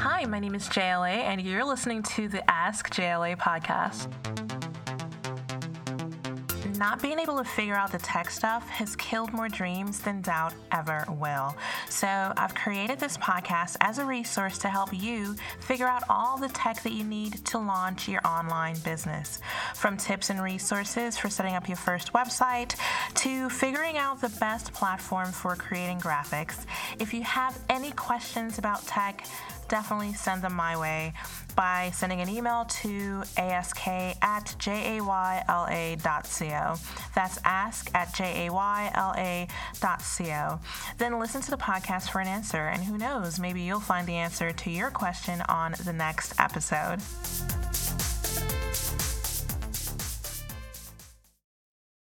[0.00, 4.08] Hi, my name is JLA, and you're listening to the Ask JLA podcast.
[6.78, 10.54] Not being able to figure out the tech stuff has killed more dreams than doubt
[10.70, 11.56] ever will.
[11.88, 16.46] So, I've created this podcast as a resource to help you figure out all the
[16.50, 19.40] tech that you need to launch your online business.
[19.74, 22.76] From tips and resources for setting up your first website
[23.16, 26.64] to figuring out the best platform for creating graphics.
[27.00, 29.26] If you have any questions about tech,
[29.68, 31.12] definitely send them my way
[31.54, 35.56] by sending an email to ask at jayla.co.
[37.14, 39.48] That's ask at jayla.co.
[40.98, 44.14] Then listen to the podcast for an answer, and who knows, maybe you'll find the
[44.14, 47.00] answer to your question on the next episode.